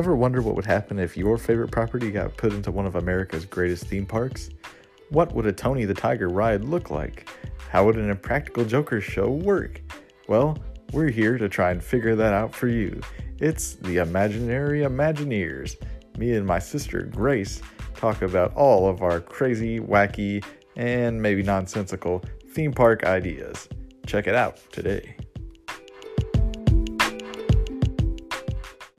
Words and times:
Ever 0.00 0.16
wonder 0.16 0.40
what 0.40 0.56
would 0.56 0.64
happen 0.64 0.98
if 0.98 1.14
your 1.14 1.36
favorite 1.36 1.70
property 1.70 2.10
got 2.10 2.34
put 2.38 2.54
into 2.54 2.70
one 2.70 2.86
of 2.86 2.96
America's 2.96 3.44
greatest 3.44 3.84
theme 3.84 4.06
parks? 4.06 4.48
What 5.10 5.34
would 5.34 5.44
a 5.44 5.52
Tony 5.52 5.84
the 5.84 5.92
Tiger 5.92 6.30
ride 6.30 6.64
look 6.64 6.88
like? 6.88 7.28
How 7.68 7.84
would 7.84 7.96
an 7.96 8.08
Impractical 8.08 8.64
Joker 8.64 9.02
show 9.02 9.28
work? 9.28 9.82
Well, 10.26 10.56
we're 10.94 11.10
here 11.10 11.36
to 11.36 11.50
try 11.50 11.70
and 11.70 11.84
figure 11.84 12.16
that 12.16 12.32
out 12.32 12.54
for 12.54 12.66
you. 12.66 12.98
It's 13.40 13.74
the 13.74 13.98
Imaginary 13.98 14.80
Imagineers. 14.80 15.76
Me 16.16 16.32
and 16.32 16.46
my 16.46 16.60
sister 16.60 17.02
Grace 17.02 17.60
talk 17.94 18.22
about 18.22 18.54
all 18.54 18.88
of 18.88 19.02
our 19.02 19.20
crazy, 19.20 19.80
wacky, 19.80 20.42
and 20.76 21.20
maybe 21.20 21.42
nonsensical 21.42 22.24
theme 22.54 22.72
park 22.72 23.04
ideas. 23.04 23.68
Check 24.06 24.28
it 24.28 24.34
out 24.34 24.60
today. 24.72 25.14